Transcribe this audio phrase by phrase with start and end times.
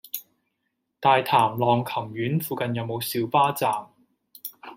[0.99, 3.87] 大潭浪琴園附近有無小巴站？